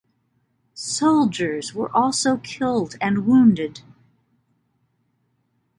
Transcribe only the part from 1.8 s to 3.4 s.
also killed and